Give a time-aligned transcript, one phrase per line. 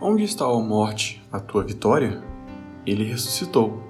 [0.00, 2.20] Onde está, a morte, a tua vitória?
[2.84, 3.80] Ele ressuscitou.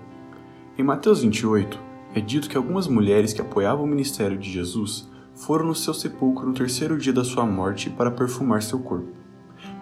[0.77, 1.81] Em Mateus 28,
[2.15, 6.47] é dito que algumas mulheres que apoiavam o ministério de Jesus foram no seu sepulcro
[6.47, 9.13] no terceiro dia da sua morte para perfumar seu corpo.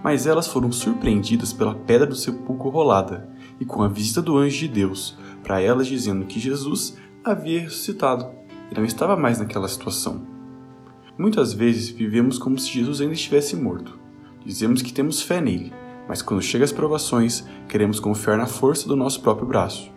[0.03, 3.29] Mas elas foram surpreendidas pela pedra do sepulcro rolada
[3.59, 8.31] e com a visita do anjo de Deus para elas dizendo que Jesus havia ressuscitado
[8.71, 10.25] e não estava mais naquela situação.
[11.19, 13.99] Muitas vezes vivemos como se Jesus ainda estivesse morto.
[14.45, 15.73] Dizemos que temos fé nele,
[16.09, 19.91] mas quando chegam as provações, queremos confiar na força do nosso próprio braço.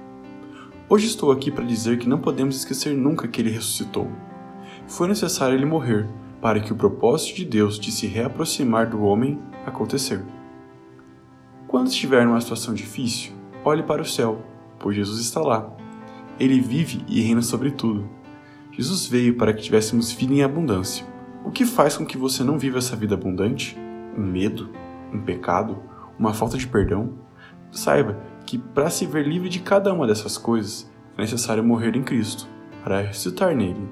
[0.88, 4.08] Hoje estou aqui para dizer que não podemos esquecer nunca que ele ressuscitou.
[4.88, 6.08] Foi necessário ele morrer
[6.40, 10.24] para que o propósito de Deus de se reaproximar do homem acontecer.
[11.68, 14.46] Quando estiver numa situação difícil, olhe para o céu,
[14.80, 15.76] pois Jesus está lá.
[16.40, 18.08] Ele vive e reina sobre tudo.
[18.72, 21.06] Jesus veio para que tivéssemos vida em abundância.
[21.44, 23.76] O que faz com que você não viva essa vida abundante?
[24.18, 24.70] Um medo?
[25.12, 25.82] Um pecado?
[26.18, 27.14] Uma falta de perdão,
[27.72, 32.04] saiba que para se ver livre de cada uma dessas coisas é necessário morrer em
[32.04, 32.48] Cristo,
[32.84, 33.90] para ressuscitar nele.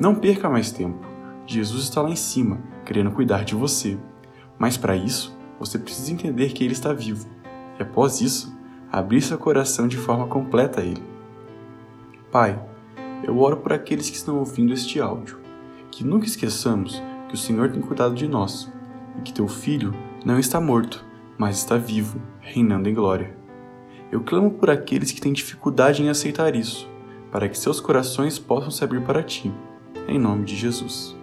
[0.00, 0.98] Não perca mais tempo.
[1.46, 3.98] Jesus está lá em cima, querendo cuidar de você.
[4.58, 7.28] Mas para isso, você precisa entender que ele está vivo.
[7.78, 8.56] E após isso,
[8.90, 11.02] abrir seu coração de forma completa a ele.
[12.30, 12.60] Pai,
[13.22, 15.38] eu oro por aqueles que estão ouvindo este áudio,
[15.90, 18.70] que nunca esqueçamos que o Senhor tem cuidado de nós
[19.18, 21.04] e que teu filho não está morto,
[21.42, 23.36] mas está vivo, reinando em glória.
[24.12, 26.88] Eu clamo por aqueles que têm dificuldade em aceitar isso,
[27.32, 29.52] para que seus corações possam se abrir para ti.
[30.06, 31.16] Em nome de Jesus.